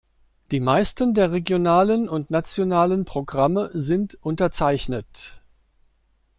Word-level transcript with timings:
Die 0.49 0.59
meisten 0.61 1.13
der 1.13 1.31
regionalen 1.31 2.09
und 2.09 2.31
nationalen 2.31 3.05
Programme 3.05 3.69
sind 3.75 4.15
unterzeichnet. 4.23 5.43